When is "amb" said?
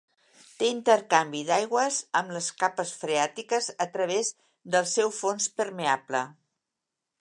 2.21-2.33